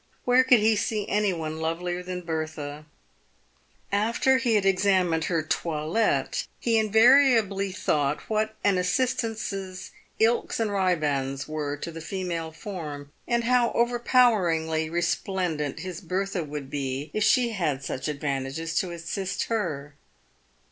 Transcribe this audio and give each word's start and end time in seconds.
Where 0.25 0.43
could 0.43 0.61
he 0.61 0.75
see 0.75 1.07
any 1.07 1.31
one 1.31 1.59
lovelier 1.59 2.01
than 2.01 2.21
Bertha? 2.21 2.87
After 3.91 4.37
he 4.39 4.55
had 4.55 4.65
examined 4.65 5.25
her 5.25 5.43
toilet, 5.43 6.47
he 6.59 6.79
in 6.79 6.91
variably 6.91 7.71
thought 7.71 8.21
what 8.27 8.55
an 8.63 8.79
assistances 8.79 9.91
ilks 10.17 10.59
and 10.59 10.71
ribands 10.71 11.47
were 11.47 11.77
to 11.77 11.91
the 11.91 12.01
300 12.01 12.01
PAVED 12.01 12.27
WITH 12.29 12.41
GOLD. 12.41 12.51
female 12.51 12.51
form, 12.83 13.11
and 13.27 13.43
how 13.43 13.69
overpoweringly 13.73 14.89
resplendent 14.89 15.81
his 15.81 16.01
Bertha 16.01 16.43
would 16.43 16.71
be 16.71 17.11
if 17.13 17.23
she 17.23 17.49
had 17.49 17.83
such 17.83 18.07
advantages 18.07 18.73
to 18.79 18.89
assist 18.89 19.43
her. 19.49 19.93